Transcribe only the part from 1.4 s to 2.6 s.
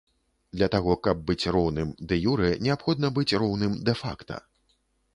роўным дэ-юрэ,